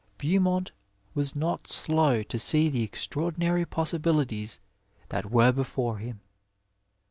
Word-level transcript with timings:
Beau 0.17 0.39
mont 0.39 0.71
was 1.13 1.35
not 1.35 1.67
slow 1.67 2.23
to 2.23 2.39
see 2.39 2.69
the 2.69 2.81
extraordinary 2.81 3.67
possibilities 3.67 4.59
that 5.09 5.29
were 5.29 5.51
before 5.51 5.99
him. 5.99 6.21